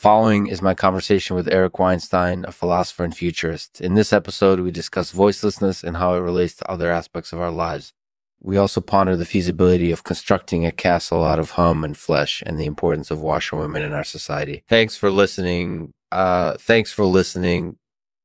[0.00, 3.82] following is my conversation with Eric Weinstein, a philosopher and futurist.
[3.82, 7.50] In this episode, we discuss voicelessness and how it relates to other aspects of our
[7.50, 7.92] lives.
[8.40, 12.58] We also ponder the feasibility of constructing a castle out of hum and flesh and
[12.58, 14.64] the importance of washerwomen in our society.
[14.66, 15.92] Thanks for listening.
[16.10, 17.76] Uh, thanks for listening.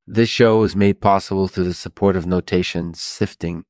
[0.07, 3.65] This show is made possible through the support of Notation Sifting.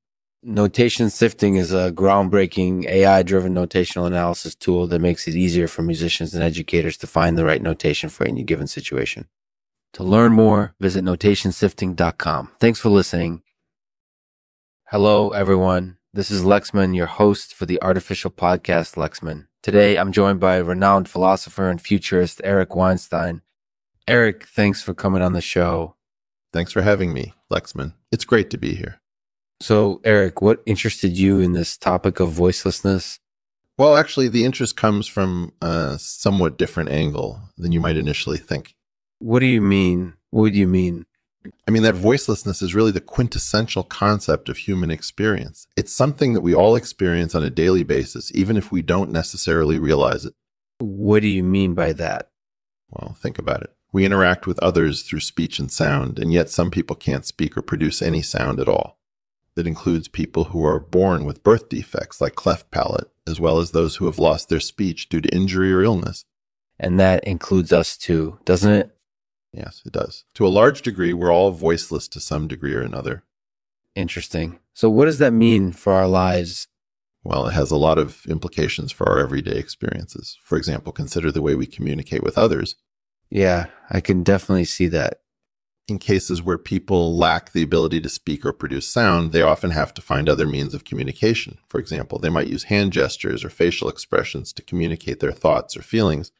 [0.47, 5.81] Notation Sifting is a groundbreaking AI driven notational analysis tool that makes it easier for
[5.81, 9.27] musicians and educators to find the right notation for any given situation.
[9.93, 12.51] To learn more, visit notationsifting.com.
[12.59, 13.41] Thanks for listening.
[14.89, 15.97] Hello, everyone.
[16.13, 19.47] This is Lexman, your host for the artificial podcast Lexman.
[19.63, 23.41] Today, I'm joined by renowned philosopher and futurist Eric Weinstein.
[24.07, 25.95] Eric, thanks for coming on the show.
[26.53, 27.95] Thanks for having me, Lexman.
[28.11, 29.01] It's great to be here.
[29.61, 33.19] So, Eric, what interested you in this topic of voicelessness?
[33.77, 38.75] Well, actually, the interest comes from a somewhat different angle than you might initially think.
[39.19, 40.13] What do you mean?
[40.31, 41.05] What do you mean?
[41.67, 45.67] I mean, that voicelessness is really the quintessential concept of human experience.
[45.77, 49.77] It's something that we all experience on a daily basis, even if we don't necessarily
[49.77, 50.33] realize it.
[50.79, 52.29] What do you mean by that?
[52.89, 53.73] Well, think about it.
[53.91, 57.61] We interact with others through speech and sound, and yet some people can't speak or
[57.61, 58.97] produce any sound at all
[59.55, 63.71] that includes people who are born with birth defects like cleft palate, as well as
[63.71, 66.25] those who have lost their speech due to injury or illness.
[66.79, 68.95] And that includes us too, doesn't it?
[69.53, 70.25] Yes, it does.
[70.33, 73.23] To a large degree, we're all voiceless to some degree or another.
[73.95, 74.59] Interesting.
[74.73, 76.67] So, what does that mean for our lives?
[77.23, 80.37] Well, it has a lot of implications for our everyday experiences.
[80.43, 82.75] For example, consider the way we communicate with others.
[83.29, 85.21] Yeah, I can definitely see that
[85.87, 89.93] in cases where people lack the ability to speak or produce sound, they often have
[89.93, 91.59] to find other means of communication.
[91.67, 95.83] For example, they might use hand gestures or facial expressions to communicate their thoughts or
[95.83, 96.31] feelings.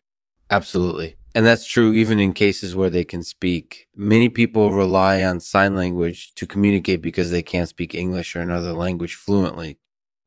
[0.50, 1.16] Absolutely.
[1.36, 3.88] And that's true even in cases where they can speak.
[3.96, 8.73] Many people rely on sign language to communicate because they can't speak English or another
[8.73, 9.78] language fluently.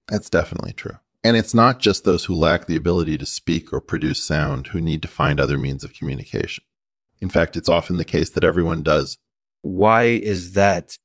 [0.07, 0.99] That's definitely true.
[1.25, 4.81] And it's not just those who lack the ability to speak or produce sound who
[4.81, 6.63] need to find other means of communication.
[7.21, 9.19] In fact, it's often the case that everyone does.
[9.63, 10.99] Why is that?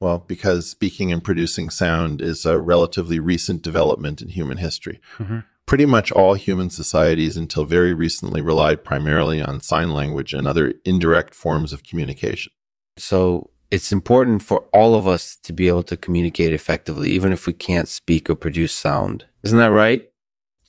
[0.00, 5.00] Well, because speaking and producing sound is a relatively recent development in human history.
[5.18, 5.40] Mm-hmm.
[5.66, 10.74] Pretty much all human societies until very recently relied primarily on sign language and other
[10.84, 12.52] indirect forms of communication.
[12.98, 17.46] So it's important for all of us to be able to communicate effectively, even if
[17.46, 19.24] we can't speak or produce sound.
[19.42, 20.11] Isn't that right?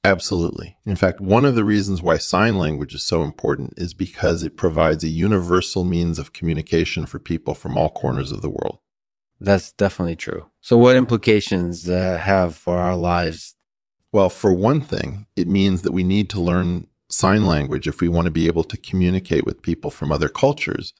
[0.06, 0.78] Absolutely.
[0.86, 4.58] In fact, one of the reasons why sign language is so important is because it
[4.58, 8.80] provides a universal means of communication for people from all corners of the world.
[9.40, 10.50] That's definitely true.
[10.62, 13.56] So, what implications uh, have for our lives?
[14.12, 18.10] Well, for one thing, it means that we need to learn sign language if we
[18.10, 20.94] want to be able to communicate with people from other cultures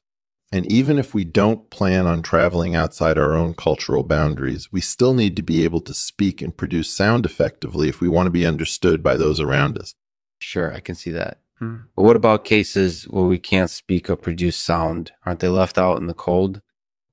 [0.54, 5.12] and even if we don't plan on traveling outside our own cultural boundaries, we still
[5.12, 8.46] need to be able to speak and produce sound effectively if we want to be
[8.46, 9.96] understood by those around us.
[10.38, 11.38] Sure, I can see that.
[11.58, 11.78] Hmm.
[11.96, 15.10] But what about cases where we can't speak or produce sound?
[15.26, 16.62] Aren't they left out in the cold?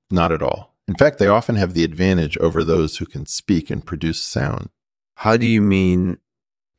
[0.08, 0.76] Not at all.
[0.86, 4.68] In fact, they often have the advantage over those who can speak and produce sound.
[5.16, 6.18] How do you mean?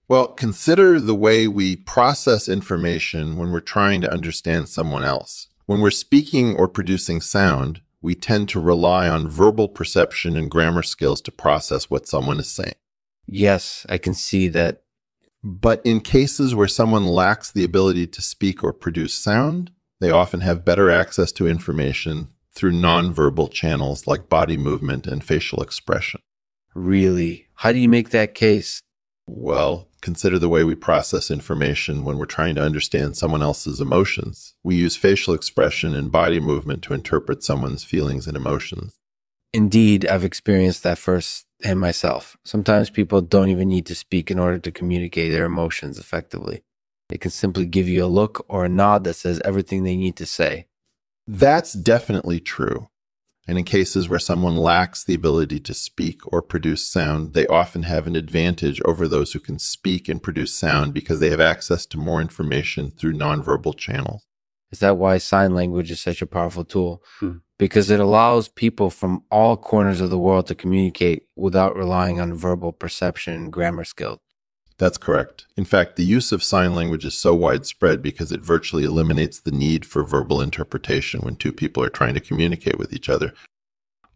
[0.08, 5.50] Well, consider the way we process information when we're trying to understand someone else.
[5.66, 10.84] When we're speaking or producing sound, we tend to rely on verbal perception and grammar
[10.84, 12.76] skills to process what someone is saying.
[13.26, 14.84] Yes, I can see that.
[15.42, 20.42] But in cases where someone lacks the ability to speak or produce sound, they often
[20.42, 26.22] have better access to information through nonverbal channels like body movement and facial expression.
[26.76, 27.48] Really?
[27.56, 28.82] How do you make that case?
[29.26, 34.54] Well, consider the way we process information when we're trying to understand someone else's emotions.
[34.64, 38.94] We use facial expression and body movement to interpret someone's feelings and emotions.
[39.54, 42.36] Indeed, I've experienced that first and myself.
[42.44, 46.64] Sometimes people don't even need to speak in order to communicate their emotions effectively.
[47.10, 50.16] They can simply give you a look or a nod that says everything they need
[50.18, 50.66] to say.
[51.28, 52.90] That's definitely true.
[53.48, 57.84] And in cases where someone lacks the ability to speak or produce sound, they often
[57.84, 61.86] have an advantage over those who can speak and produce sound because they have access
[61.88, 64.26] to more information through nonverbal channels.
[64.72, 67.04] Is that why sign language is such a powerful tool?
[67.20, 67.38] Hmm.
[67.60, 72.34] Because it allows people from all corners of the world to communicate without relying on
[72.34, 74.20] verbal perception and grammar skills.
[74.78, 75.46] That's correct.
[75.56, 79.52] In fact, the use of sign language is so widespread because it virtually eliminates the
[79.52, 83.34] need for verbal interpretation when two people are trying to communicate with each other.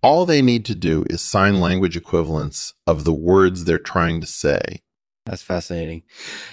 [0.02, 4.28] All they need to do is sign language equivalents of the words they're trying to
[4.28, 4.82] say.
[5.26, 6.04] That's fascinating.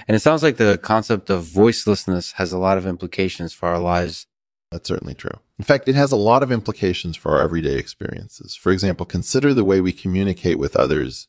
[0.09, 3.79] And it sounds like the concept of voicelessness has a lot of implications for our
[3.79, 4.27] lives.
[4.73, 5.39] That's certainly true.
[5.59, 8.56] In fact, it has a lot of implications for our everyday experiences.
[8.56, 11.29] For example, consider the way we communicate with others.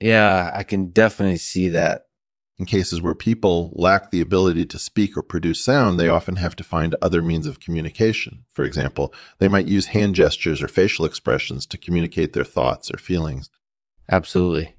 [0.00, 2.06] Yeah, I can definitely see that.
[2.58, 6.54] In cases where people lack the ability to speak or produce sound, they often have
[6.56, 8.44] to find other means of communication.
[8.52, 12.98] For example, they might use hand gestures or facial expressions to communicate their thoughts or
[12.98, 13.50] feelings.
[14.10, 14.76] Absolutely.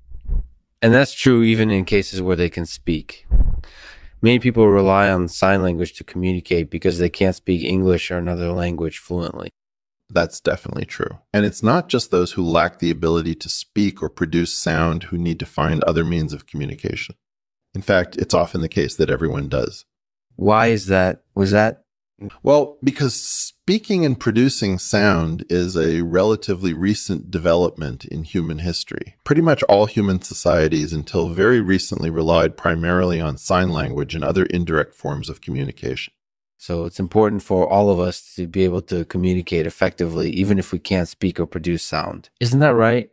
[0.81, 3.25] And that's true even in cases where they can speak.
[4.21, 8.51] Many people rely on sign language to communicate because they can't speak English or another
[8.51, 9.49] language fluently.
[10.09, 11.19] That's definitely true.
[11.33, 15.17] And it's not just those who lack the ability to speak or produce sound who
[15.17, 17.15] need to find other means of communication.
[17.73, 19.85] In fact, it's often the case that everyone does.
[20.35, 21.23] Why is that?
[21.35, 21.83] Was that?
[22.41, 29.15] Well, because speaking and producing sound is a relatively recent development in human history.
[29.23, 34.45] Pretty much all human societies until very recently relied primarily on sign language and other
[34.45, 36.13] indirect forms of communication.
[36.57, 40.71] So it's important for all of us to be able to communicate effectively, even if
[40.71, 42.29] we can't speak or produce sound.
[42.39, 43.09] Isn't that right?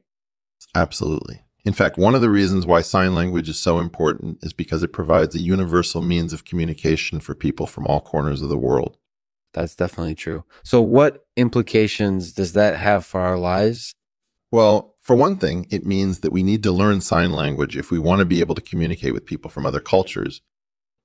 [0.75, 1.43] Absolutely.
[1.65, 4.93] In fact, one of the reasons why sign language is so important is because it
[4.93, 8.97] provides a universal means of communication for people from all corners of the world.
[9.53, 10.45] That's definitely true.
[10.63, 13.93] So, what implications does that have for our lives?
[14.51, 17.99] Well, for one thing, it means that we need to learn sign language if we
[17.99, 20.41] want to be able to communicate with people from other cultures.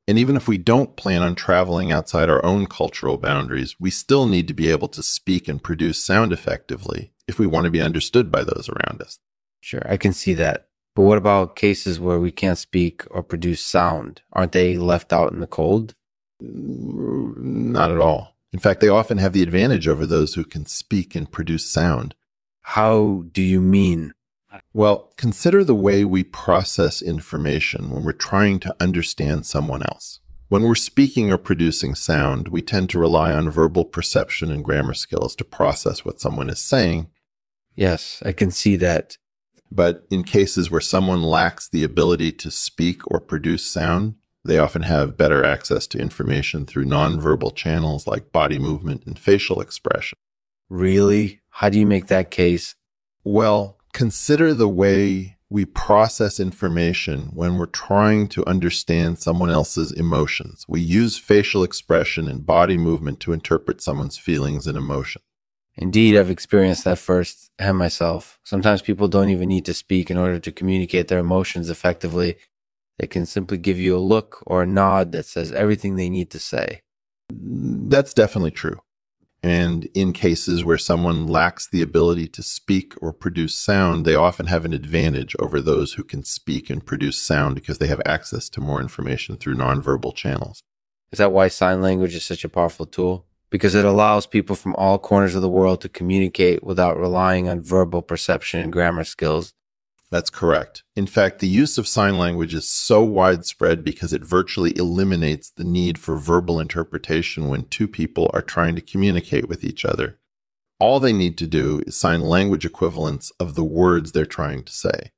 [0.07, 4.27] And even if we don't plan on traveling outside our own cultural boundaries, we still
[4.27, 7.81] need to be able to speak and produce sound effectively if we want to be
[7.81, 9.17] understood by those around us.
[9.61, 10.67] Sure, I can see that.
[10.95, 14.21] But what about cases where we can't speak or produce sound?
[14.31, 15.95] Aren't they left out in the cold?
[16.39, 18.35] Not at all.
[18.53, 22.15] In fact, they often have the advantage over those who can speak and produce sound.
[22.61, 24.13] How do you mean?
[24.73, 30.19] Well, consider the way we process information when we're trying to understand someone else.
[30.47, 34.93] When we're speaking or producing sound, we tend to rely on verbal perception and grammar
[34.93, 37.07] skills to process what someone is saying.
[37.75, 39.17] Yes, I can see that.
[39.71, 44.83] But in cases where someone lacks the ability to speak or produce sound, they often
[44.83, 50.17] have better access to information through nonverbal channels like body movement and facial expression.
[50.69, 51.41] Really?
[51.49, 52.75] How do you make that case?
[53.23, 54.77] Well, consider the mm-hmm.
[54.77, 60.65] way we process information when we're trying to understand someone else's emotions.
[60.67, 65.23] We use facial expression and body movement to interpret someone's feelings and emotions.
[65.77, 68.39] Indeed, I've experienced that first and myself.
[68.43, 72.35] Sometimes people don't even need to speak in order to communicate their emotions effectively.
[72.99, 76.31] They can simply give you a look or a nod that says everything they need
[76.31, 76.81] to say.
[77.29, 78.79] That's definitely true.
[79.45, 84.47] And in cases where someone lacks the ability to speak or produce sound, they often
[84.47, 88.49] have an advantage over those who can speak and produce sound because they have access
[88.49, 90.63] to more information through nonverbal channels.
[91.11, 93.27] Is that why sign language is such a powerful tool?
[93.55, 97.61] because it allows people from all corners of the world to communicate without relying on
[97.61, 99.53] verbal perception and grammar skills.
[100.15, 100.81] That's correct.
[100.95, 105.65] In fact, the use of sign language is so widespread because it virtually eliminates the
[105.65, 110.17] need for verbal interpretation when two people are trying to communicate with each other.
[110.79, 114.71] All they need to do is sign language equivalents of the words they're trying to
[114.71, 115.11] say.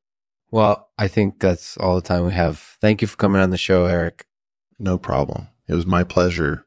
[0.49, 2.57] Well, I think that's all the time we have.
[2.81, 4.25] Thank you for coming on the show, Eric.
[4.79, 5.49] No problem.
[5.67, 6.65] It was my pleasure.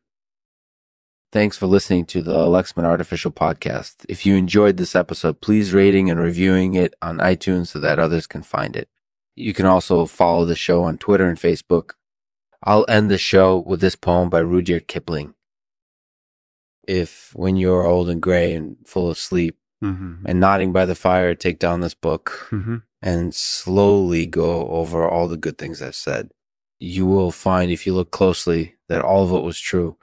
[1.32, 4.05] Thanks for listening to the Lexman Artificial Podcast.
[4.08, 8.27] If you enjoyed this episode, please rating and reviewing it on iTunes so that others
[8.27, 8.89] can find it.
[9.37, 11.93] You can also follow the show on Twitter and Facebook.
[12.65, 15.34] I'll end the show with this poem by Rudyard Kipling.
[16.89, 20.27] If when you're old and gray and full of sleep mm-hmm.
[20.27, 22.79] and nodding by the fire, take down this book mm-hmm.
[23.01, 26.32] and slowly go over all the good things I've said,
[26.81, 29.96] you will find if you look closely that all of it was true